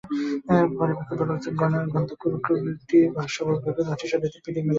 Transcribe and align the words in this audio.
পরে 0.71 0.93
বিক্ষুব্ধ 0.97 1.21
লোকজন 1.29 1.53
গন্ধগোকুলটিকে 1.93 2.99
বাঘশাবক 3.15 3.57
ভেবে 3.63 3.81
লাঠিসোঁটা 3.87 4.21
দিয়ে 4.23 4.33
পিটিয়ে 4.35 4.45
মেরে 4.45 4.45
ফেলে। 4.55 4.69